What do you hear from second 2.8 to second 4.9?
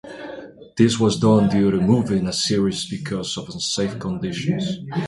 because of unsafe conditions.